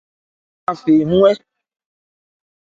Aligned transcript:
Alɔ 0.67 0.73
ka 0.73 0.73
phɛ 0.81 0.93
nnwɛ. 1.07 1.31